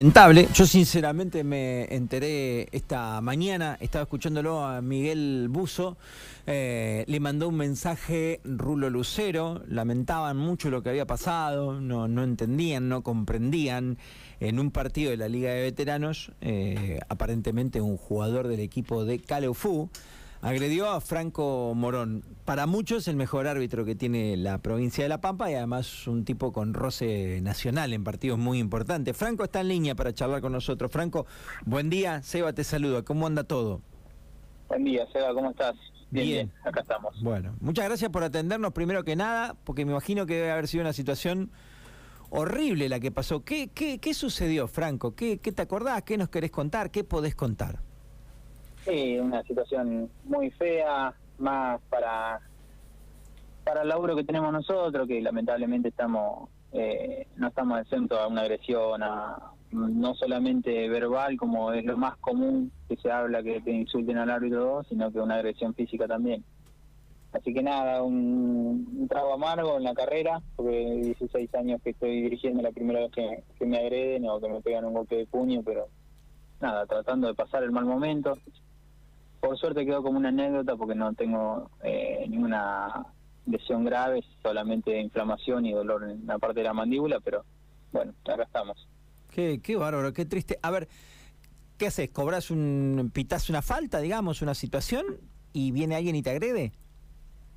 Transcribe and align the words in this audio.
lamentable. 0.00 0.46
Yo 0.54 0.64
sinceramente 0.64 1.42
me 1.42 1.92
enteré 1.92 2.68
esta 2.70 3.20
mañana, 3.20 3.76
estaba 3.80 4.04
escuchándolo 4.04 4.64
a 4.64 4.80
Miguel 4.80 5.48
Buzo, 5.50 5.96
eh, 6.46 7.04
le 7.08 7.18
mandó 7.18 7.48
un 7.48 7.56
mensaje 7.56 8.40
Rulo 8.44 8.90
Lucero, 8.90 9.60
lamentaban 9.66 10.36
mucho 10.36 10.70
lo 10.70 10.84
que 10.84 10.90
había 10.90 11.04
pasado, 11.04 11.80
no, 11.80 12.06
no 12.06 12.22
entendían, 12.22 12.88
no 12.88 13.02
comprendían. 13.02 13.98
En 14.38 14.60
un 14.60 14.70
partido 14.70 15.10
de 15.10 15.16
la 15.16 15.28
Liga 15.28 15.50
de 15.50 15.62
Veteranos, 15.62 16.30
eh, 16.42 17.00
aparentemente 17.08 17.80
un 17.80 17.96
jugador 17.96 18.46
del 18.46 18.60
equipo 18.60 19.04
de 19.04 19.18
Calefú 19.18 19.90
agredió 20.40 20.90
a 20.90 21.00
Franco 21.00 21.72
Morón. 21.74 22.24
Para 22.44 22.66
muchos 22.66 23.08
el 23.08 23.16
mejor 23.16 23.46
árbitro 23.46 23.84
que 23.84 23.94
tiene 23.94 24.36
la 24.36 24.58
provincia 24.58 25.04
de 25.04 25.08
La 25.08 25.20
Pampa 25.20 25.50
y 25.50 25.54
además 25.54 26.06
un 26.06 26.24
tipo 26.24 26.52
con 26.52 26.74
roce 26.74 27.40
nacional 27.42 27.92
en 27.92 28.04
partidos 28.04 28.38
muy 28.38 28.58
importantes. 28.58 29.16
Franco 29.16 29.44
está 29.44 29.60
en 29.60 29.68
línea 29.68 29.94
para 29.94 30.12
charlar 30.12 30.40
con 30.40 30.52
nosotros. 30.52 30.90
Franco, 30.90 31.26
buen 31.64 31.90
día. 31.90 32.22
Seba 32.22 32.52
te 32.52 32.64
saluda. 32.64 33.02
¿Cómo 33.02 33.26
anda 33.26 33.44
todo? 33.44 33.82
Buen 34.68 34.84
día, 34.84 35.06
Seba. 35.12 35.32
¿Cómo 35.34 35.50
estás? 35.50 35.74
Bien, 36.10 36.26
bien, 36.26 36.52
acá 36.64 36.80
estamos. 36.80 37.22
Bueno, 37.22 37.54
muchas 37.60 37.84
gracias 37.84 38.10
por 38.10 38.24
atendernos 38.24 38.72
primero 38.72 39.04
que 39.04 39.14
nada, 39.14 39.54
porque 39.64 39.84
me 39.84 39.92
imagino 39.92 40.24
que 40.24 40.36
debe 40.36 40.50
haber 40.50 40.66
sido 40.66 40.82
una 40.82 40.94
situación 40.94 41.50
horrible 42.30 42.88
la 42.88 42.98
que 42.98 43.10
pasó. 43.10 43.44
¿Qué, 43.44 43.68
qué, 43.68 43.98
qué 43.98 44.14
sucedió, 44.14 44.68
Franco? 44.68 45.14
¿Qué, 45.14 45.38
¿Qué 45.38 45.52
te 45.52 45.60
acordás? 45.62 46.02
¿Qué 46.04 46.16
nos 46.16 46.30
querés 46.30 46.50
contar? 46.50 46.90
¿Qué 46.90 47.04
podés 47.04 47.34
contar? 47.34 47.80
Sí, 48.88 49.18
una 49.18 49.42
situación 49.42 50.10
muy 50.24 50.50
fea, 50.52 51.12
más 51.38 51.80
para 51.90 52.40
para 53.62 53.82
el 53.82 53.88
laburo 53.88 54.16
que 54.16 54.24
tenemos 54.24 54.50
nosotros, 54.50 55.06
que 55.06 55.20
lamentablemente 55.20 55.88
estamos 55.90 56.48
eh, 56.72 57.26
no 57.36 57.48
estamos 57.48 57.80
exentos 57.80 58.18
a 58.18 58.28
una 58.28 58.40
agresión, 58.40 59.02
a, 59.02 59.52
no 59.72 60.14
solamente 60.14 60.88
verbal, 60.88 61.36
como 61.36 61.70
es 61.72 61.84
lo 61.84 61.98
más 61.98 62.16
común 62.16 62.72
que 62.88 62.96
se 62.96 63.10
habla 63.10 63.42
que 63.42 63.60
te 63.60 63.72
insulten 63.72 64.16
al 64.16 64.30
árbitro, 64.30 64.82
sino 64.88 65.12
que 65.12 65.20
una 65.20 65.34
agresión 65.34 65.74
física 65.74 66.08
también. 66.08 66.42
Así 67.32 67.52
que 67.52 67.62
nada, 67.62 68.02
un, 68.02 69.06
trago 69.06 69.34
amargo 69.34 69.76
en 69.76 69.84
la 69.84 69.92
carrera, 69.92 70.40
porque 70.56 71.02
16 71.02 71.54
años 71.56 71.82
que 71.82 71.90
estoy 71.90 72.22
dirigiendo 72.22 72.62
la 72.62 72.72
primera 72.72 73.00
vez 73.00 73.10
que, 73.12 73.44
que 73.58 73.66
me 73.66 73.76
agreden 73.76 74.26
o 74.26 74.40
que 74.40 74.48
me 74.48 74.62
pegan 74.62 74.86
un 74.86 74.94
golpe 74.94 75.16
de 75.16 75.26
puño, 75.26 75.60
pero 75.62 75.88
nada, 76.60 76.86
tratando 76.86 77.28
de 77.28 77.34
pasar 77.34 77.62
el 77.62 77.70
mal 77.70 77.84
momento. 77.84 78.38
Por 79.40 79.56
suerte 79.56 79.86
quedó 79.86 80.02
como 80.02 80.18
una 80.18 80.30
anécdota 80.30 80.76
porque 80.76 80.94
no 80.94 81.12
tengo 81.14 81.70
eh, 81.82 82.26
ninguna 82.28 83.06
lesión 83.46 83.84
grave, 83.84 84.22
solamente 84.42 85.00
inflamación 85.00 85.66
y 85.66 85.72
dolor 85.72 86.04
en 86.10 86.26
la 86.26 86.38
parte 86.38 86.60
de 86.60 86.64
la 86.64 86.74
mandíbula, 86.74 87.20
pero 87.20 87.44
bueno, 87.92 88.12
acá 88.24 88.42
estamos. 88.42 88.88
Qué, 89.30 89.60
qué 89.62 89.76
bárbaro, 89.76 90.12
qué 90.12 90.24
triste. 90.24 90.58
A 90.62 90.70
ver, 90.70 90.88
¿qué 91.76 91.86
haces? 91.86 92.10
¿Cobras 92.10 92.50
un, 92.50 93.10
pitas 93.12 93.48
una 93.48 93.62
falta, 93.62 94.00
digamos, 94.00 94.42
una 94.42 94.54
situación 94.54 95.04
y 95.52 95.70
viene 95.70 95.96
alguien 95.96 96.16
y 96.16 96.22
te 96.22 96.30
agrede? 96.30 96.72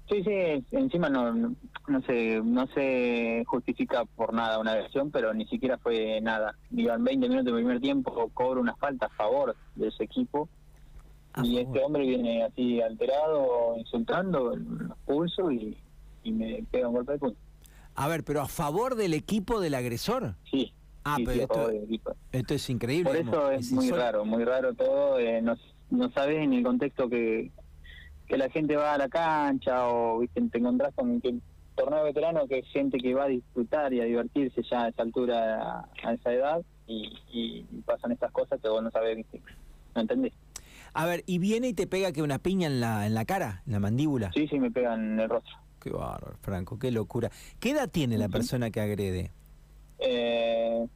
Sí, 0.10 0.24
sí, 0.24 0.66
encima 0.72 1.10
no, 1.10 1.34
no, 1.34 2.02
se, 2.06 2.42
no 2.44 2.68
se 2.68 3.44
justifica 3.48 4.04
por 4.04 4.34
nada 4.34 4.60
una 4.60 4.74
agresión, 4.74 5.10
pero 5.10 5.34
ni 5.34 5.46
siquiera 5.46 5.78
fue 5.78 6.20
nada. 6.22 6.54
Iban 6.72 7.04
20 7.04 7.30
minutos 7.30 7.54
de 7.54 7.58
primer 7.58 7.80
tiempo, 7.80 8.30
cobro 8.34 8.60
una 8.60 8.76
falta 8.76 9.06
a 9.06 9.10
favor 9.10 9.56
de 9.76 9.88
ese 9.88 10.04
equipo 10.04 10.50
y 11.44 11.58
este 11.60 11.84
hombre 11.84 12.06
viene 12.06 12.44
así 12.44 12.82
alterado, 12.82 13.76
insultando, 13.78 14.54
el 14.54 14.66
pulso 15.06 15.52
y, 15.52 15.78
me 16.24 16.64
pega 16.70 16.88
un 16.88 16.96
golpe 16.96 17.14
de 17.14 17.20
puño. 17.20 17.36
A 17.96 18.08
ver, 18.08 18.24
pero 18.24 18.42
a 18.42 18.48
favor 18.48 18.96
del 18.96 19.14
equipo 19.14 19.60
del 19.60 19.74
agresor. 19.74 20.36
Sí. 20.50 20.74
Ah, 21.04 21.18
pero 21.26 21.42
esto, 22.32 22.54
es 22.54 22.70
increíble. 22.70 23.10
Por 23.10 23.16
eso 23.18 23.52
es, 23.52 23.72
muy 23.72 23.90
raro, 23.90 24.24
muy 24.24 24.44
raro 24.46 24.74
todo. 24.76 25.18
Eh, 25.18 25.42
no, 25.42 25.56
no 25.90 26.12
sabes 26.12 26.38
en 26.38 26.54
el 26.54 26.64
contexto 26.64 27.10
que, 27.10 27.52
que 28.28 28.38
la 28.38 28.50
gente 28.50 28.76
va 28.76 28.94
a 28.94 28.98
la 28.98 29.10
cancha 29.10 29.88
o 29.88 30.20
¿viste? 30.20 30.42
te 30.42 30.60
encontrás 30.60 30.94
con 30.94 31.20
que 31.22 31.36
torneo 31.76 32.04
veterano 32.04 32.48
que 32.48 32.60
es 32.60 32.68
gente 32.68 32.98
que 33.00 33.14
va 33.14 33.24
a 33.24 33.28
disfrutar 33.28 33.94
y 33.94 34.02
a 34.02 34.06
divertirse 34.06 34.62
ya 34.70 34.84
a 34.84 34.90
esa 34.90 35.02
altura, 35.02 35.86
a, 36.04 36.14
esa 36.14 36.34
edad, 36.34 36.62
y, 36.86 37.18
y, 37.32 37.64
pasan 37.86 38.12
estas 38.12 38.32
cosas 38.32 38.62
que 38.62 38.70
vos 38.70 38.84
no 38.84 38.92
sabés, 38.92 39.18
¿viste? 39.18 39.42
¿no 39.96 40.02
entendés? 40.02 40.34
A 40.94 41.06
ver, 41.06 41.24
¿y 41.26 41.38
viene 41.38 41.70
y 41.70 41.74
te 41.74 41.88
pega 41.88 42.12
que 42.12 42.22
una 42.22 42.40
piña 42.40 42.68
en 42.68 42.82
la, 42.82 43.06
en 43.08 43.14
la 43.14 43.26
cara, 43.26 43.64
en 43.66 43.74
la 43.74 43.80
mandíbula? 43.80 44.32
Sí, 44.34 44.48
sí, 44.48 44.60
me 44.60 44.72
pega 44.72 44.96
en 44.96 45.20
el 45.20 45.30
rostro. 45.30 45.56
Qué 45.80 45.90
bárbaro, 45.90 46.38
Franco, 46.42 46.78
qué 46.78 46.92
locura. 46.92 47.32
¿Qué 47.60 47.72
edad 47.72 47.90
tiene 47.90 48.18
la 48.18 48.30
persona 48.30 48.70
que 48.70 48.82
agrede? 48.82 49.32
Eh, 50.00 50.88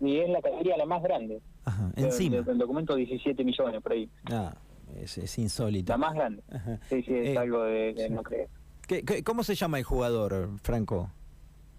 y 0.00 0.16
es 0.18 0.28
la 0.28 0.40
categoría 0.40 0.76
la 0.76 0.86
más 0.86 1.02
grande. 1.02 1.40
Ajá, 1.64 1.92
encima. 1.96 2.38
El, 2.38 2.58
documento 2.58 2.94
17 2.94 3.44
millones 3.44 3.82
por 3.82 3.92
ahí. 3.92 4.08
Ah, 4.30 4.54
es, 4.96 5.18
es 5.18 5.38
insólito. 5.38 5.92
La 5.92 5.98
más 5.98 6.14
grande. 6.14 6.42
Sí, 6.88 7.02
sí, 7.02 7.14
es 7.14 7.28
eh, 7.28 7.38
algo 7.38 7.62
de, 7.64 8.08
no 8.10 8.22
creer. 8.22 8.48
¿Qué, 8.86 9.22
cómo 9.22 9.44
se 9.44 9.54
llama 9.54 9.78
el 9.78 9.84
jugador, 9.84 10.48
Franco? 10.62 11.10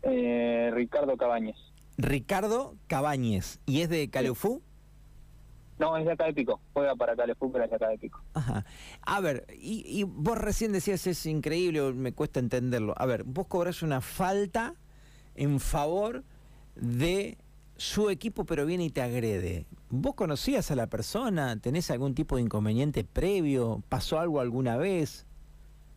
Eh, 0.04 0.70
Ricardo 0.74 1.18
Cabañez. 1.18 1.58
Ricardo 1.98 2.76
Cabañez. 2.88 3.60
¿Y 3.66 3.82
es 3.82 3.90
de 3.90 4.10
Calefú? 4.10 4.62
No, 5.80 5.96
es 5.96 6.06
de 6.06 6.12
acá 6.12 6.26
de 6.26 6.34
Pico. 6.34 6.60
Juega 6.74 6.94
para 6.96 7.14
acá 7.14 7.24
pero 7.26 7.64
es 7.64 7.70
de 7.70 7.76
acá 7.76 7.88
de 7.88 7.98
Pico. 7.98 8.22
Ajá. 8.34 8.66
A 9.02 9.22
ver, 9.22 9.48
y, 9.58 10.04
vos 10.04 10.38
recién 10.38 10.74
decías 10.74 11.08
es 11.08 11.26
increíble, 11.26 11.94
me 11.94 12.12
cuesta 12.12 12.42
entenderlo. 12.42 12.94
A 12.98 13.06
ver, 13.06 13.24
vos 13.24 13.48
cobrás 13.48 13.82
una 13.82 14.02
falta 14.02 14.76
en 15.36 15.62
favor 15.62 16.24
de 16.76 17.38
su 17.78 18.10
equipo, 18.10 18.44
pero 18.44 18.66
viene 18.66 18.84
y 18.84 18.90
te 18.90 19.02
agrede. 19.02 19.66
¿Vos 19.90 20.16
conocías 20.16 20.70
a 20.70 20.76
la 20.76 20.88
persona? 20.88 21.58
¿Tenés 21.62 21.90
algún 21.92 22.14
tipo 22.14 22.36
de 22.36 22.42
inconveniente 22.42 23.06
previo? 23.06 23.82
¿Pasó 23.88 24.20
algo 24.20 24.42
alguna 24.42 24.76
vez? 24.76 25.26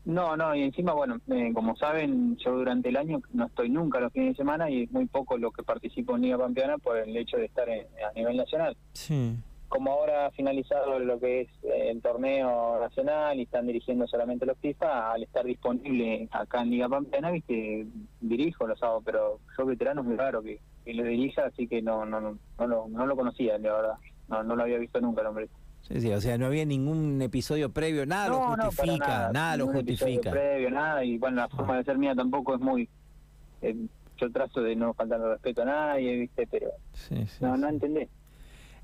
No, 0.04 0.36
no, 0.36 0.54
y 0.54 0.62
encima, 0.62 0.92
bueno, 0.92 1.20
eh, 1.28 1.52
como 1.54 1.76
saben, 1.76 2.36
yo 2.36 2.52
durante 2.52 2.88
el 2.88 2.96
año 2.96 3.20
no 3.32 3.46
estoy 3.46 3.68
nunca 3.68 4.00
los 4.00 4.12
fines 4.12 4.30
de 4.30 4.36
semana 4.36 4.70
y 4.70 4.84
es 4.84 4.92
muy 4.92 5.06
poco 5.06 5.38
lo 5.38 5.50
que 5.50 5.62
participo 5.62 6.16
en 6.16 6.22
Liga 6.22 6.38
Pampeana 6.38 6.78
por 6.78 6.96
el 6.96 7.16
hecho 7.16 7.36
de 7.36 7.46
estar 7.46 7.68
a 7.68 8.12
nivel 8.14 8.36
nacional. 8.36 8.76
Sí 8.94 9.36
como 9.72 9.90
ahora 9.90 10.26
ha 10.26 10.30
finalizado 10.32 10.98
lo 10.98 11.18
que 11.18 11.40
es 11.40 11.48
eh, 11.62 11.88
el 11.90 12.02
torneo 12.02 12.78
nacional 12.78 13.38
y 13.38 13.44
están 13.44 13.66
dirigiendo 13.66 14.06
solamente 14.06 14.44
los 14.44 14.58
FIFA, 14.58 15.12
al 15.12 15.22
estar 15.22 15.46
disponible 15.46 16.28
acá 16.30 16.60
en 16.60 16.70
Liga 16.72 16.90
Pampeana, 16.90 17.30
viste, 17.30 17.86
dirijo 18.20 18.66
los 18.66 18.78
sábados, 18.78 19.02
pero 19.06 19.40
yo 19.56 19.64
veterano 19.64 20.02
es 20.02 20.06
muy 20.06 20.16
raro 20.16 20.42
que, 20.42 20.60
lo 20.84 21.04
dirija, 21.04 21.46
así 21.46 21.66
que 21.66 21.80
no 21.80 22.04
no 22.04 22.20
no 22.20 22.38
no, 22.58 22.86
no, 22.86 23.06
lo 23.06 23.16
conocía, 23.16 23.56
la 23.56 23.72
verdad, 23.72 23.94
no, 24.28 24.42
no 24.42 24.56
lo 24.56 24.62
había 24.62 24.76
visto 24.76 25.00
nunca 25.00 25.22
el 25.22 25.28
hombre. 25.28 25.48
Sí, 25.88 26.02
sí, 26.02 26.12
o 26.12 26.20
sea, 26.20 26.36
no 26.36 26.46
había 26.46 26.66
ningún 26.66 27.22
episodio 27.22 27.72
previo, 27.72 28.04
nada 28.04 28.28
lo 28.28 28.40
justifica, 28.66 29.30
nada, 29.32 29.56
lo 29.56 29.68
justifica. 29.68 30.30
previo, 30.32 30.70
nada, 30.70 31.02
y 31.02 31.16
bueno, 31.16 31.36
la 31.36 31.48
forma 31.48 31.78
de 31.78 31.84
ser 31.84 31.96
mía 31.96 32.14
tampoco 32.14 32.56
es 32.56 32.60
muy... 32.60 32.88
Eh, 33.62 33.74
yo 34.18 34.30
trato 34.30 34.62
de 34.62 34.76
no 34.76 34.92
faltarle 34.92 35.30
respeto 35.30 35.62
a 35.62 35.64
nadie, 35.64 36.14
viste, 36.16 36.46
pero 36.46 36.68
no, 37.40 37.56
no 37.56 37.68
entendés. 37.68 38.08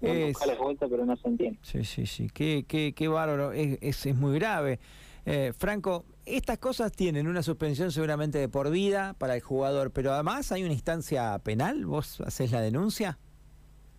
Es... 0.01 0.39
pero 0.79 1.05
no 1.05 1.17
se 1.17 1.29
entiende. 1.29 1.59
Sí, 1.63 1.85
sí, 1.85 2.07
sí. 2.07 2.29
Qué, 2.33 2.65
qué, 2.67 2.93
qué 2.95 3.09
bárbaro. 3.09 3.53
Es, 3.53 4.07
es, 4.07 4.15
muy 4.15 4.39
grave. 4.39 4.79
Eh, 5.27 5.53
Franco, 5.57 6.05
estas 6.25 6.59
cosas 6.59 6.93
tienen 6.93 7.27
una 7.27 7.43
suspensión 7.43 7.91
seguramente 7.91 8.39
de 8.39 8.49
por 8.49 8.71
vida 8.71 9.15
para 9.19 9.35
el 9.35 9.41
jugador, 9.41 9.91
pero 9.91 10.13
además 10.13 10.53
hay 10.53 10.63
una 10.63 10.73
instancia 10.73 11.39
penal. 11.41 11.85
¿Vos 11.85 12.21
haces 12.21 12.53
la 12.53 12.61
denuncia? 12.61 13.19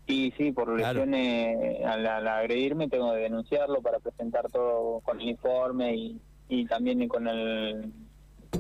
Sí, 0.08 0.34
sí, 0.38 0.52
por 0.52 0.76
lesiones, 0.76 1.86
al, 1.86 2.28
agredirme 2.28 2.90
tengo 2.90 3.12
que 3.14 3.20
denunciarlo 3.20 3.82
para 3.82 4.00
presentar 4.00 4.50
todo 4.52 5.02
con 5.02 5.22
el 5.22 5.30
informe 5.30 5.96
y, 5.96 6.22
y 6.48 6.66
también 6.66 7.08
con 7.08 7.28
el 7.28 7.92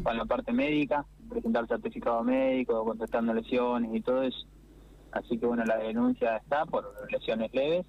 con 0.03 0.17
la 0.17 0.25
parte 0.25 0.51
médica, 0.51 1.05
presentar 1.27 1.67
certificado 1.67 2.23
médico, 2.23 2.85
contestando 2.85 3.33
lesiones 3.33 3.93
y 3.93 4.01
todo 4.01 4.23
eso. 4.23 4.45
Así 5.11 5.37
que 5.37 5.45
bueno, 5.45 5.63
la 5.65 5.77
denuncia 5.77 6.37
está 6.37 6.65
por 6.65 6.93
lesiones 7.11 7.53
leves. 7.53 7.85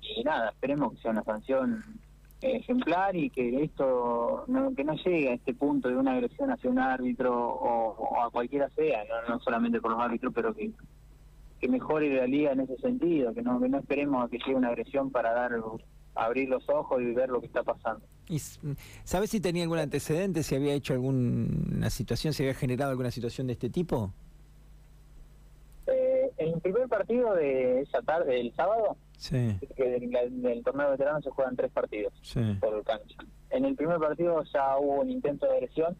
Y 0.00 0.22
nada, 0.24 0.50
esperemos 0.50 0.94
que 0.94 1.02
sea 1.02 1.10
una 1.10 1.24
sanción 1.24 1.82
ejemplar 2.40 3.16
y 3.16 3.30
que 3.30 3.64
esto 3.64 4.44
no, 4.46 4.74
que 4.74 4.84
no 4.84 4.94
llegue 4.94 5.30
a 5.30 5.34
este 5.34 5.54
punto 5.54 5.88
de 5.88 5.96
una 5.96 6.12
agresión 6.12 6.50
hacia 6.50 6.70
un 6.70 6.78
árbitro 6.78 7.34
o, 7.36 8.20
a 8.22 8.30
cualquiera 8.30 8.70
sea, 8.70 9.02
no, 9.28 9.40
solamente 9.40 9.80
por 9.80 9.90
los 9.90 10.00
árbitros, 10.00 10.32
pero 10.32 10.54
que, 10.54 10.70
que 11.60 11.68
mejore 11.68 12.14
la 12.14 12.26
liga 12.26 12.52
en 12.52 12.60
ese 12.60 12.76
sentido, 12.76 13.34
que 13.34 13.42
no, 13.42 13.60
que 13.60 13.68
no 13.68 13.78
esperemos 13.78 14.24
a 14.24 14.28
que 14.28 14.38
llegue 14.38 14.54
una 14.54 14.68
agresión 14.68 15.10
para 15.10 15.32
dar 15.32 15.52
abrir 16.14 16.48
los 16.48 16.68
ojos 16.68 17.00
y 17.00 17.12
ver 17.12 17.28
lo 17.28 17.40
que 17.40 17.46
está 17.46 17.62
pasando. 17.62 18.04
¿Y 18.28 18.40
sabes 19.04 19.30
si 19.30 19.40
tenía 19.40 19.62
algún 19.62 19.78
antecedente, 19.78 20.42
si 20.42 20.54
había 20.54 20.74
hecho 20.74 20.92
alguna 20.92 21.90
situación, 21.90 22.32
si 22.32 22.42
había 22.42 22.54
generado 22.54 22.90
alguna 22.90 23.10
situación 23.10 23.46
de 23.46 23.54
este 23.54 23.70
tipo? 23.70 24.12
El 26.58 26.72
primer 26.72 26.88
partido 26.88 27.34
de 27.34 27.82
esa 27.82 28.02
tarde, 28.02 28.34
del 28.34 28.52
sábado, 28.54 28.96
que 29.30 29.60
del, 29.76 30.62
torneo 30.64 30.86
de 30.86 30.92
veteranos 30.92 31.24
se 31.24 31.30
juegan 31.30 31.56
tres 31.56 31.70
partidos 31.70 32.12
por 32.60 32.74
el 32.74 32.82
cancha. 32.84 33.16
En 33.50 33.64
el 33.64 33.76
primer 33.76 33.98
partido 33.98 34.42
ya 34.52 34.76
hubo 34.76 35.00
un 35.00 35.10
intento 35.10 35.46
de 35.46 35.52
agresión 35.52 35.96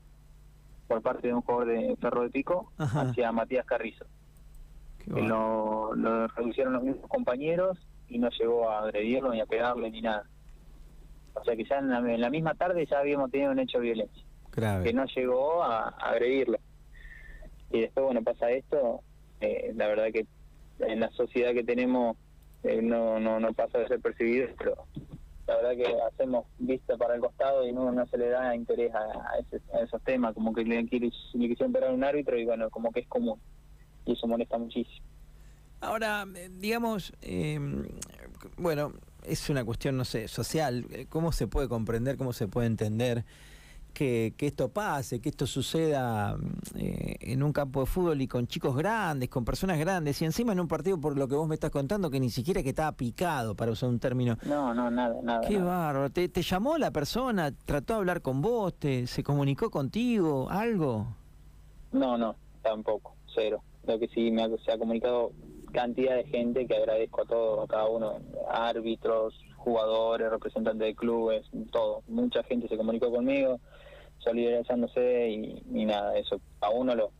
por 0.89 1.01
parte 1.01 1.29
de 1.29 1.35
un 1.35 1.43
jugador 1.43 1.69
de 1.69 1.97
Ferro 2.01 2.23
de 2.23 2.31
Pico 2.31 2.73
hacia 2.77 3.31
Matías 3.31 3.67
Carrizo. 3.67 4.05
que 4.99 5.23
lo, 5.23 5.95
lo 5.95 6.27
reducieron 6.29 6.73
los 6.73 6.83
mismos 6.83 7.09
compañeros 7.09 7.79
y 8.09 8.19
no 8.19 8.29
llegó 8.31 8.69
a 8.69 8.81
agredirlo 8.81 9.33
ni 9.33 9.41
a 9.41 9.47
pegarle 9.47 9.91
ni 9.91 10.03
nada. 10.03 10.25
O 11.35 11.45
sea 11.45 11.55
que 11.55 11.65
ya 11.65 11.79
en 11.79 12.21
la, 12.21 12.31
misma 12.31 12.55
tarde 12.55 12.85
ya 12.87 12.99
habíamos 12.99 13.31
tenido 13.31 13.53
un 13.53 13.61
hecho 13.61 13.79
de 13.79 13.85
violencia. 13.85 14.25
Que 14.83 14.93
no 14.93 15.05
llegó 15.05 15.63
a, 15.63 15.89
agredirlo. 15.89 16.59
Y 17.71 17.83
después, 17.83 18.07
bueno, 18.07 18.23
pasa 18.23 18.51
esto, 18.51 19.03
eh, 19.41 19.73
la 19.77 19.87
verdad 19.87 20.07
que 20.13 20.27
en 20.81 21.01
la 21.01 21.11
sociedad 21.11 21.53
que 21.53 21.65
tenemos 21.65 22.17
eh, 22.65 22.83
no, 22.83 23.21
no, 23.21 23.39
no 23.39 23.53
pasa 23.53 23.79
de 23.79 23.89
ser 23.89 24.01
percibido, 24.01 24.49
pero 24.59 24.87
la 25.47 25.57
verdad 25.57 25.77
que 25.77 26.03
hacemos 26.03 26.47
vista 26.59 26.97
para 26.97 27.15
el 27.15 27.21
costado 27.21 27.67
y 27.67 27.73
no, 27.73 27.91
no 27.93 28.07
se 28.07 28.19
le 28.19 28.29
da 28.29 28.55
interés 28.55 28.93
a, 28.95 29.39
esos 29.83 30.03
temas, 30.03 30.35
como 30.35 30.53
que 30.53 30.65
le, 30.65 30.83
le 30.83 30.89
quisieron 30.89 31.73
pegar 31.73 31.91
a 31.91 31.95
un 31.95 32.05
árbitro 32.05 32.39
y 32.39 32.45
bueno, 32.45 32.69
como 32.71 32.93
que 32.93 33.01
es 33.01 33.09
común. 33.09 33.41
Y 34.05 34.13
eso 34.13 34.27
molesta 34.27 34.59
muchísimo. 34.59 35.07
Ahora, 35.81 36.27
eh, 36.35 36.51
digamos, 36.53 37.13
em, 37.23 37.87
bueno, 38.57 38.93
es 39.25 39.49
una 39.49 39.65
cuestión, 39.65 39.97
no 39.97 40.05
sé, 40.05 40.27
social. 40.29 40.87
Eh, 40.91 41.07
¿Cómo 41.09 41.33
se 41.33 41.47
puede 41.47 41.69
comprender, 41.69 42.17
cómo 42.17 42.33
se 42.33 42.49
puede 42.49 42.67
entender 42.67 43.25
que, 43.93 44.35
esto 44.39 44.69
pase, 44.69 45.21
que 45.21 45.29
esto 45.29 45.47
suceda 45.47 46.37
eh, 46.77 47.17
en 47.21 47.43
un 47.43 47.53
campo 47.53 47.81
de 47.81 47.87
fútbol 47.87 48.21
y 48.21 48.29
con 48.29 48.47
chicos 48.47 48.77
grandes, 48.77 49.29
con 49.29 49.45
personas 49.45 49.79
grandes, 49.79 50.21
y 50.23 50.25
encima 50.25 50.53
en 50.53 50.61
un 50.61 50.69
partido, 50.69 51.01
por 51.01 51.17
lo 51.17 51.29
que 51.29 51.35
vos 51.35 51.49
me 51.49 51.55
estás 51.55 51.71
contando, 51.71 52.11
que 52.11 52.21
ni 52.21 52.31
siquiera 52.31 52.63
que 52.63 52.71
estaba 52.71 52.93
picado, 52.93 53.55
para 53.55 53.73
usar 53.73 53.89
un 53.89 53.99
término? 53.99 54.39
No, 54.45 54.73
no, 54.75 54.91
nada, 54.91 55.17
nada. 55.23 55.41
Qué 55.47 55.59
bárbaro. 55.59 56.11
¿Te, 56.11 56.29
¿Te, 56.29 56.43
llamó 56.43 56.79
la 56.79 56.91
persona? 56.91 57.53
¿Trató 57.53 57.95
de 57.95 57.99
hablar 57.99 58.23
con 58.23 58.41
vos? 58.41 58.75
¿Te, 58.75 59.07
¿Se 59.07 59.23
comunicó 59.23 59.71
contigo? 59.71 60.49
¿Algo? 60.51 61.07
No, 61.93 62.17
no, 62.17 62.37
tampoco, 62.63 63.15
cero. 63.35 63.63
Lo 63.87 63.99
que 63.99 64.09
sí 64.09 64.31
me 64.31 64.47
se 64.59 64.73
ha 64.73 64.79
comunicado 64.79 65.33
cantidad 65.73 66.17
de 66.17 66.25
gente 66.25 66.67
que 66.67 66.77
agradezco 66.77 67.23
a 67.23 67.25
todos, 67.25 67.65
a 67.65 67.67
cada 67.67 67.87
uno, 67.89 68.19
árbitros, 68.51 69.35
jugadores, 69.57 70.31
representantes 70.31 70.87
de 70.87 70.95
clubes, 70.95 71.47
todo. 71.71 72.03
Mucha 72.09 72.43
gente 72.45 72.69
se 72.69 72.77
comunicó 72.77 73.11
conmigo, 73.11 73.61
solidarizándose 74.19 75.29
y, 75.31 75.63
y 75.73 75.85
nada, 75.85 76.17
eso 76.17 76.41
a 76.61 76.71
uno 76.71 76.95
lo, 76.95 77.11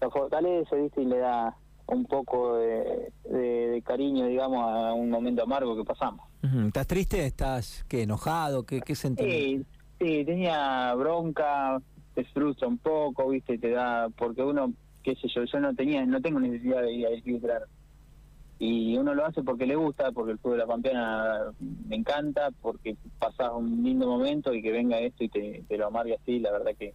lo 0.00 0.10
fortalece, 0.10 0.76
¿viste? 0.76 1.02
Y 1.02 1.06
le 1.06 1.18
da 1.18 1.56
un 1.86 2.06
poco 2.06 2.56
de, 2.56 3.12
de, 3.24 3.82
cariño, 3.84 4.26
digamos, 4.26 4.64
a 4.66 4.94
un 4.94 5.10
momento 5.10 5.42
amargo 5.42 5.76
que 5.76 5.84
pasamos. 5.84 6.26
¿Estás 6.66 6.86
triste? 6.86 7.26
¿Estás 7.26 7.84
qué, 7.88 8.02
enojado? 8.02 8.64
¿Qué, 8.64 8.80
qué 8.80 8.94
Sí, 8.94 9.64
sí, 9.98 10.24
tenía 10.24 10.94
bronca, 10.94 11.80
te 12.14 12.24
frustra 12.26 12.68
un 12.68 12.78
poco, 12.78 13.28
¿viste? 13.28 13.58
Te 13.58 13.70
da, 13.70 14.08
porque 14.16 14.42
uno 14.42 14.72
qué 15.04 15.14
sé 15.16 15.28
yo, 15.28 15.44
yo 15.44 15.60
no 15.60 15.74
tenía, 15.74 16.04
no 16.06 16.20
tengo 16.20 16.40
necesidad 16.40 16.82
de 16.82 16.92
ir 16.92 17.06
a 17.06 17.10
arbitrar. 17.10 17.62
Y 18.66 18.96
uno 18.96 19.12
lo 19.12 19.26
hace 19.26 19.42
porque 19.42 19.66
le 19.66 19.76
gusta, 19.76 20.10
porque 20.10 20.32
el 20.32 20.38
fútbol 20.38 20.56
de 20.56 20.62
la 20.62 20.66
Pampeana 20.66 21.52
me 21.86 21.96
encanta, 21.96 22.48
porque 22.62 22.96
pasas 23.18 23.50
un 23.54 23.82
lindo 23.82 24.06
momento 24.06 24.54
y 24.54 24.62
que 24.62 24.72
venga 24.72 24.98
esto 25.00 25.22
y 25.22 25.28
te, 25.28 25.76
lo 25.76 25.88
amargue 25.88 26.14
así, 26.14 26.38
la 26.38 26.50
verdad 26.50 26.70
que, 26.78 26.94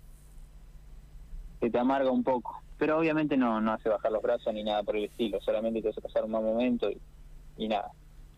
que 1.62 1.70
te 1.70 1.78
amarga 1.78 2.10
un 2.10 2.24
poco. 2.24 2.60
Pero 2.80 2.98
obviamente 2.98 3.38
no, 3.38 3.62
no 3.62 3.72
hace 3.72 3.88
bajar 3.88 4.12
los 4.12 4.24
brazos 4.24 4.52
ni 4.52 4.64
nada 4.64 4.82
por 4.82 4.96
el 4.96 5.04
estilo, 5.04 5.40
solamente 5.42 5.84
te 5.84 5.90
hace 5.90 6.02
pasar 6.02 6.24
un 6.24 6.32
mal 6.32 6.42
momento 6.42 6.90
y, 6.90 7.68
nada. 7.68 7.92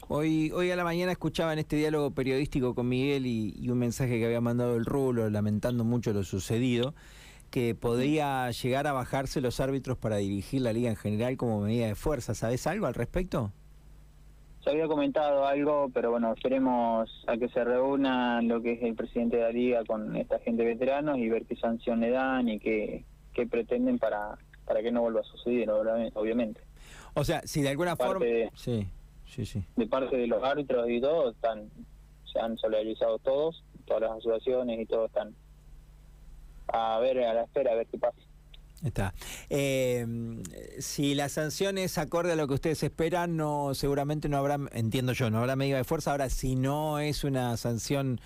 Hoy, 0.10 0.52
hoy 0.52 0.70
a 0.70 0.76
la 0.76 0.84
mañana 0.84 1.14
escuchaba 1.14 1.54
en 1.54 1.60
este 1.60 1.78
diálogo 1.78 2.12
periodístico 2.12 2.76
con 2.76 2.90
Miguel 2.90 3.26
y, 3.26 3.56
y 3.58 3.70
un 3.70 3.80
mensaje 3.80 4.20
que 4.20 4.26
había 4.26 4.42
mandado 4.42 4.76
el 4.76 4.84
Rulo 4.84 5.30
lamentando 5.30 5.86
mucho 5.86 6.12
lo 6.12 6.26
sucedido 6.26 6.96
que 7.52 7.76
podría 7.76 8.50
llegar 8.52 8.88
a 8.88 8.94
bajarse 8.94 9.42
los 9.42 9.60
árbitros 9.60 9.98
para 9.98 10.18
dirigir 10.18 10.62
la 10.62 10.72
liga 10.74 10.90
en 10.90 10.96
general 10.96 11.36
como 11.38 11.60
medida 11.60 11.86
de 11.86 11.96
fuerza. 11.96 12.34
¿Sabes 12.34 12.66
algo 12.66 12.88
al 12.88 12.94
respecto? 12.94 13.52
Se 14.64 14.70
había 14.70 14.88
comentado 14.88 15.46
algo, 15.46 15.90
pero 15.94 16.12
bueno, 16.12 16.34
esperemos 16.34 17.10
a 17.28 17.36
que 17.36 17.50
se 17.50 17.64
reúna 17.64 18.42
lo 18.42 18.62
que 18.62 18.74
es 18.74 18.84
el 18.84 18.96
presidente 18.96 19.38
de 19.38 19.44
la 19.44 19.52
liga 19.52 19.84
con 19.86 20.16
esta 20.16 20.40
gente 20.40 20.64
veteranos 20.64 21.18
y 21.18 21.30
ver 21.30 21.46
qué 21.46 21.56
sanción 21.58 22.00
le 22.00 22.12
dan 22.12 22.48
y 22.48 22.60
qué, 22.60 23.04
qué 23.34 23.46
pretenden 23.48 24.00
para, 24.00 24.38
para 24.66 24.82
que 24.82 24.92
no 24.92 25.02
vuelva 25.02 25.22
a 25.22 25.24
suceder, 25.24 25.70
obviamente. 25.70 26.62
O 27.16 27.24
sea, 27.24 27.42
si 27.46 27.62
de 27.62 27.70
alguna 27.70 27.96
forma... 27.96 28.26
sí, 28.56 28.88
sí, 29.26 29.46
sí. 29.46 29.64
De 29.76 29.88
parte 29.88 30.16
de 30.16 30.28
los 30.28 30.42
árbitros 30.44 30.90
y 30.90 31.02
todo, 31.02 31.32
están, 31.32 31.70
se 32.32 32.40
han 32.40 32.56
solidarizado 32.58 33.20
todos, 33.20 33.64
todas 33.86 34.04
las 34.04 34.12
asociaciones 34.12 34.80
y 34.80 34.86
todos 34.86 35.08
están 35.08 35.36
a 36.72 37.00
ver, 37.00 37.24
a 37.24 37.34
la 37.34 37.44
espera, 37.44 37.72
a 37.72 37.76
ver 37.76 37.88
qué 37.88 37.98
pasa. 37.98 38.18
Está. 38.84 39.14
Eh, 39.50 40.06
si 40.80 41.14
la 41.14 41.30
sanción 41.30 41.78
es 41.78 41.98
acorde 41.98 42.32
a 42.32 42.36
lo 42.36 42.48
que 42.48 42.56
ustedes 42.56 42.82
esperan, 42.82 43.38
no, 43.38 43.76
seguramente 43.76 44.28
no 44.28 44.38
habrá, 44.38 44.58
entiendo 44.74 45.14
yo, 45.14 45.30
no 45.30 45.40
habrá 45.40 45.56
medida 45.56 45.78
de 45.78 45.84
fuerza. 45.84 46.12
Ahora, 46.12 46.30
si 46.30 46.56
no 46.56 47.00
es 47.00 47.24
una 47.24 47.56
sanción 47.58 48.20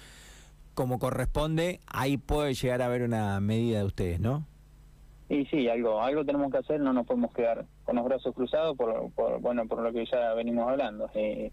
como 0.74 0.98
corresponde, 0.98 1.82
ahí 1.88 2.18
puede 2.18 2.54
llegar 2.54 2.82
a 2.82 2.86
haber 2.86 3.04
una 3.04 3.40
medida 3.42 3.80
de 3.80 3.86
ustedes, 3.86 4.20
¿no? 4.20 4.46
Y 5.28 5.46
sí, 5.46 5.68
algo, 5.68 6.02
algo 6.02 6.24
tenemos 6.24 6.52
que 6.52 6.60
hacer, 6.60 6.80
no 6.80 6.94
nos 6.94 7.06
podemos 7.06 7.34
quedar 7.34 7.66
con 7.84 7.96
los 7.96 8.06
brazos 8.06 8.34
cruzados 8.34 8.78
por, 8.78 9.12
por 9.12 9.42
bueno, 9.42 9.68
por 9.68 9.82
lo 9.82 9.92
que 9.92 10.06
ya 10.06 10.34
venimos 10.36 10.70
hablando. 10.70 11.10
Eh, 11.16 11.52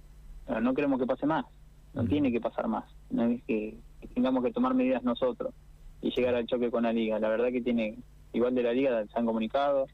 no 0.61 0.75
queremos 0.75 1.01
que 1.01 1.07
pase 1.07 1.27
más, 1.27 1.47
no 1.95 2.05
tiene 2.05 2.31
que 2.31 2.41
pasar 2.41 2.69
más, 2.69 2.85
no 3.11 3.25
es 3.25 3.43
que 3.45 3.79
tengamos 4.15 4.45
que 4.45 4.53
tomar 4.53 4.75
medidas 4.75 5.03
nosotros 5.03 5.55
y 6.03 6.11
llegar 6.11 6.35
al 6.35 6.47
choque 6.47 6.71
con 6.71 6.83
la 6.83 6.93
liga. 6.93 7.19
La 7.19 7.29
verdad 7.29 7.51
que 7.51 7.63
tiene, 7.63 7.97
igual 8.33 8.55
de 8.55 8.63
la 8.65 8.73
liga 8.73 9.07
se 9.07 9.19
han 9.19 9.25
comunicado, 9.25 9.87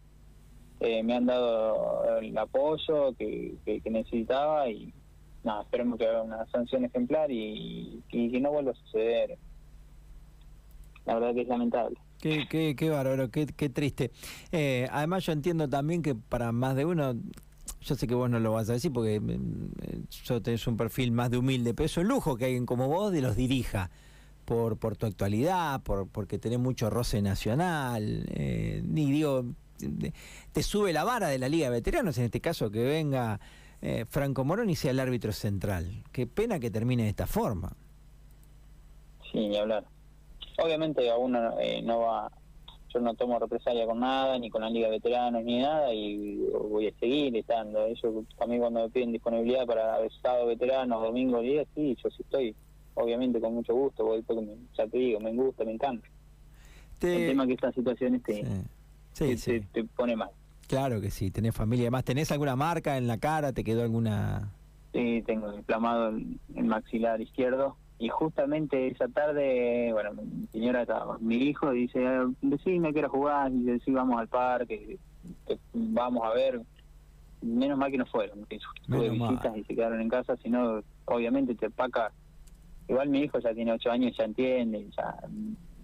eh, 0.80 1.02
me 1.02 1.14
han 1.14 1.26
dado 1.26 2.18
el 2.18 2.36
apoyo 2.36 3.14
que, 3.16 3.54
que, 3.64 3.90
necesitaba 3.90 4.68
y 4.70 4.92
nada, 5.44 5.62
esperemos 5.62 5.98
que 5.98 6.06
haga 6.06 6.22
una 6.22 6.46
sanción 6.46 6.84
ejemplar 6.84 7.30
y, 7.30 8.02
que 8.10 8.40
no 8.40 8.50
vuelva 8.50 8.72
a 8.72 8.74
suceder. 8.74 9.36
La 11.04 11.14
verdad 11.14 11.34
que 11.34 11.42
es 11.42 11.48
lamentable. 11.48 11.96
Qué, 12.20 12.46
qué, 12.48 12.74
qué 12.76 12.90
bárbaro, 12.90 13.30
qué, 13.30 13.46
qué 13.46 13.68
triste. 13.68 14.10
Eh, 14.50 14.88
además 14.90 15.24
yo 15.24 15.32
entiendo 15.32 15.68
también 15.68 16.02
que 16.02 16.14
para 16.14 16.52
más 16.52 16.74
de 16.74 16.84
uno, 16.84 17.14
yo 17.80 17.94
sé 17.94 18.06
que 18.06 18.14
vos 18.14 18.28
no 18.28 18.40
lo 18.40 18.52
vas 18.52 18.68
a 18.70 18.74
decir 18.74 18.92
porque 18.92 19.20
mm, 19.20 20.06
yo 20.24 20.42
tenés 20.42 20.66
un 20.66 20.76
perfil 20.76 21.12
más 21.12 21.30
de 21.30 21.38
humilde, 21.38 21.74
pero 21.74 21.86
es 21.86 21.96
un 21.96 22.08
lujo 22.08 22.36
que 22.36 22.46
alguien 22.46 22.66
como 22.66 22.88
vos 22.88 23.12
de 23.12 23.20
los 23.20 23.36
dirija 23.36 23.90
por, 24.48 24.78
por 24.78 24.96
tu 24.96 25.04
actualidad, 25.04 25.82
por, 25.82 26.08
porque 26.08 26.38
tenés 26.38 26.58
mucho 26.58 26.88
roce 26.88 27.20
nacional, 27.20 28.24
eh, 28.30 28.80
ni 28.82 29.12
digo, 29.12 29.44
te 30.52 30.62
sube 30.62 30.94
la 30.94 31.04
vara 31.04 31.28
de 31.28 31.38
la 31.38 31.50
Liga 31.50 31.66
de 31.66 31.72
Veteranos, 31.72 32.16
en 32.16 32.24
este 32.24 32.40
caso 32.40 32.70
que 32.70 32.82
venga 32.82 33.38
eh, 33.82 34.06
Franco 34.08 34.46
Morón 34.46 34.70
y 34.70 34.74
sea 34.74 34.92
el 34.92 35.00
árbitro 35.00 35.32
central. 35.32 36.02
Qué 36.12 36.26
pena 36.26 36.58
que 36.58 36.70
termine 36.70 37.02
de 37.02 37.10
esta 37.10 37.26
forma. 37.26 37.76
Sí, 39.30 39.48
ni 39.48 39.58
hablar. 39.58 39.84
Obviamente 40.64 41.10
aún 41.10 41.36
eh, 41.60 41.82
no 41.82 42.00
va, 42.00 42.32
yo 42.88 43.00
no 43.00 43.12
tomo 43.12 43.38
represalia 43.38 43.84
con 43.84 44.00
nada, 44.00 44.38
ni 44.38 44.48
con 44.48 44.62
la 44.62 44.70
Liga 44.70 44.86
de 44.86 44.94
Veteranos, 44.94 45.44
ni 45.44 45.58
nada, 45.58 45.92
y 45.92 46.38
voy 46.70 46.86
a 46.86 46.98
seguir 46.98 47.36
estando. 47.36 47.84
Eso, 47.84 48.24
a 48.40 48.46
mí 48.46 48.58
cuando 48.58 48.80
me 48.80 48.88
piden 48.88 49.12
disponibilidad 49.12 49.66
para 49.66 49.98
sábado 50.22 50.46
veteranos, 50.46 51.02
domingo, 51.02 51.42
día, 51.42 51.66
sí, 51.74 51.94
yo 52.02 52.08
sí 52.08 52.22
estoy 52.22 52.56
obviamente 52.98 53.40
con 53.40 53.54
mucho 53.54 53.74
gusto, 53.74 54.04
voy 54.04 54.22
porque 54.22 54.46
ya 54.76 54.86
te 54.86 54.98
digo, 54.98 55.20
me 55.20 55.32
gusta, 55.32 55.64
me 55.64 55.72
encanta. 55.72 56.06
El 57.00 57.28
tema 57.28 57.46
que 57.46 57.52
esta 57.52 57.72
situación 57.72 58.20
te, 58.20 58.44
te, 59.14 59.84
pone 59.96 60.16
mal. 60.16 60.30
Claro 60.66 61.00
que 61.00 61.10
sí, 61.10 61.30
tenés 61.30 61.54
familia. 61.54 61.84
Además, 61.84 62.04
¿tenés 62.04 62.32
alguna 62.32 62.56
marca 62.56 62.96
en 62.96 63.06
la 63.06 63.18
cara? 63.18 63.52
¿Te 63.52 63.62
quedó 63.62 63.82
alguna...? 63.82 64.52
Sí, 64.92 65.22
tengo 65.26 65.54
inflamado 65.54 66.08
el, 66.08 66.64
maxilar 66.64 67.20
izquierdo. 67.20 67.76
Y 68.00 68.08
justamente 68.08 68.88
esa 68.88 69.06
tarde, 69.08 69.92
bueno, 69.92 70.12
mi 70.14 70.46
señora, 70.48 70.86
mi 71.20 71.36
hijo 71.36 71.70
dice, 71.70 72.00
sí, 72.64 72.78
me 72.78 72.92
quiero 72.92 73.08
jugar, 73.10 73.52
y 73.52 73.58
dice, 73.58 73.80
sí, 73.84 73.92
vamos 73.92 74.18
al 74.20 74.28
parque, 74.28 74.98
vamos 75.72 76.24
a 76.24 76.34
ver. 76.34 76.60
Menos 77.40 77.78
mal 77.78 77.92
que 77.92 77.98
no 77.98 78.06
fueron, 78.06 78.44
tuve 78.88 79.10
visitas 79.10 79.56
y 79.56 79.62
se 79.62 79.74
quedaron 79.76 80.00
en 80.00 80.08
casa, 80.08 80.36
sino 80.42 80.80
obviamente 81.04 81.54
te 81.54 81.70
paca 81.70 82.12
igual 82.88 83.08
mi 83.08 83.20
hijo 83.20 83.38
ya 83.38 83.54
tiene 83.54 83.72
ocho 83.72 83.90
años, 83.90 84.16
ya 84.16 84.24
entiende, 84.24 84.88
ya 84.96 85.16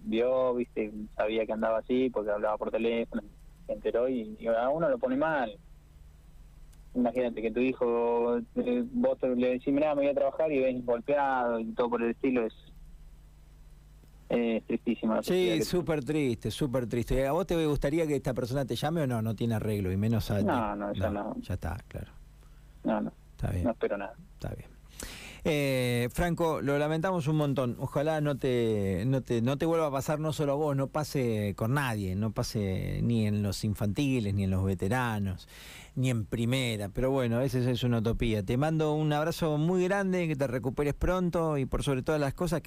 vio, 0.04 0.54
viste, 0.54 0.92
sabía 1.16 1.46
que 1.46 1.52
andaba 1.52 1.78
así 1.78 2.10
porque 2.10 2.30
hablaba 2.30 2.56
por 2.58 2.70
teléfono, 2.70 3.22
se 3.66 3.72
enteró 3.72 4.08
y, 4.08 4.36
a 4.46 4.68
uno 4.68 4.88
lo 4.88 4.98
pone 4.98 5.16
mal. 5.16 5.56
Imagínate 6.94 7.42
que 7.42 7.50
tu 7.50 7.60
hijo, 7.60 8.38
eh, 8.38 8.84
vos 8.92 9.18
le 9.22 9.50
decís, 9.50 9.74
mira, 9.74 9.94
me 9.94 10.02
voy 10.02 10.10
a 10.10 10.14
trabajar 10.14 10.52
y 10.52 10.60
ves 10.60 10.84
golpeado 10.84 11.58
y 11.58 11.72
todo 11.72 11.90
por 11.90 12.02
el 12.02 12.10
estilo, 12.10 12.46
es, 12.46 12.54
tristísimo. 14.66 15.22
Sí, 15.22 15.62
súper 15.62 16.04
triste, 16.04 16.50
súper 16.50 16.88
triste. 16.88 17.26
¿A 17.26 17.32
vos 17.32 17.46
te 17.46 17.66
gustaría 17.66 18.06
que 18.06 18.16
esta 18.16 18.34
persona 18.34 18.64
te 18.64 18.74
llame 18.74 19.02
o 19.02 19.06
no? 19.06 19.22
No 19.22 19.34
tiene 19.34 19.54
arreglo 19.54 19.92
y 19.92 19.96
menos 19.96 20.30
a... 20.30 20.40
No, 20.40 20.74
no, 20.74 20.92
ya 20.92 21.10
no. 21.10 21.36
Ya 21.40 21.54
está, 21.54 21.76
claro. 21.86 22.12
No, 22.82 23.00
no. 23.00 23.12
Está 23.32 23.50
bien. 23.50 23.64
No 23.64 23.70
espero 23.70 23.96
nada. 23.96 24.14
Está 24.34 24.54
bien. 24.54 24.73
Eh, 25.46 26.08
Franco, 26.10 26.62
lo 26.62 26.78
lamentamos 26.78 27.26
un 27.28 27.36
montón. 27.36 27.76
Ojalá 27.78 28.22
no 28.22 28.38
te, 28.38 29.04
no 29.06 29.20
te, 29.20 29.42
no 29.42 29.58
te 29.58 29.66
vuelva 29.66 29.88
a 29.88 29.90
pasar 29.90 30.18
no 30.18 30.32
solo 30.32 30.52
a 30.52 30.54
vos, 30.54 30.74
no 30.74 30.88
pase 30.88 31.52
con 31.54 31.74
nadie, 31.74 32.16
no 32.16 32.32
pase 32.32 33.00
ni 33.02 33.26
en 33.26 33.42
los 33.42 33.62
infantiles, 33.62 34.32
ni 34.32 34.44
en 34.44 34.50
los 34.50 34.64
veteranos, 34.64 35.46
ni 35.96 36.08
en 36.08 36.24
primera. 36.24 36.88
Pero 36.88 37.10
bueno, 37.10 37.42
esa 37.42 37.58
es 37.58 37.82
una 37.84 37.98
utopía. 37.98 38.42
Te 38.42 38.56
mando 38.56 38.94
un 38.94 39.12
abrazo 39.12 39.58
muy 39.58 39.84
grande, 39.84 40.26
que 40.28 40.34
te 40.34 40.46
recuperes 40.46 40.94
pronto 40.94 41.58
y 41.58 41.66
por 41.66 41.82
sobre 41.82 42.02
todas 42.02 42.22
las 42.22 42.32
cosas 42.32 42.62